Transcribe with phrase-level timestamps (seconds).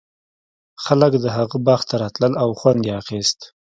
[0.83, 3.39] خلک د هغه باغ ته راتلل او خوند یې اخیست.